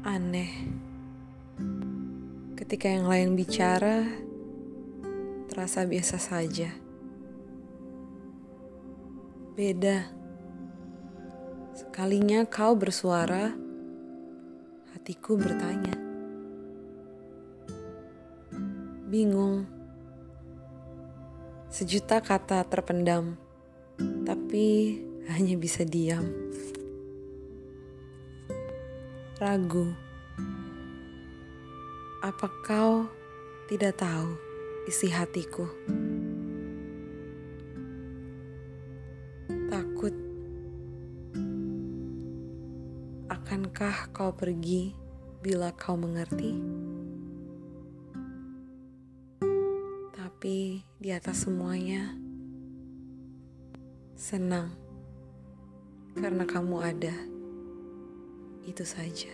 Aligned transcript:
Aneh. 0.00 0.48
Ketika 2.56 2.88
yang 2.88 3.04
lain 3.04 3.36
bicara, 3.36 4.08
terasa 5.52 5.84
biasa 5.84 6.16
saja. 6.16 6.72
Beda. 9.52 10.08
Sekalinya 11.76 12.48
kau 12.48 12.72
bersuara, 12.80 13.52
hatiku 14.96 15.36
bertanya. 15.36 15.92
Bingung. 19.04 19.68
Sejuta 21.68 22.24
kata 22.24 22.64
terpendam, 22.64 23.36
tapi 24.24 24.96
hanya 25.28 25.60
bisa 25.60 25.84
diam. 25.84 26.24
Ragu. 29.40 29.88
Apa 32.20 32.44
kau 32.60 33.08
tidak 33.72 33.96
tahu 33.96 34.36
isi 34.84 35.08
hatiku? 35.08 35.64
Takut. 39.72 40.12
Akankah 43.32 44.12
kau 44.12 44.28
pergi 44.36 44.92
bila 45.40 45.72
kau 45.72 45.96
mengerti? 45.96 46.60
Tapi 50.12 50.84
di 51.00 51.08
atas 51.16 51.48
semuanya, 51.48 52.12
senang 54.20 54.76
karena 56.12 56.44
kamu 56.44 56.76
ada. 56.84 57.39
Itu 58.66 58.84
saja. 58.84 59.32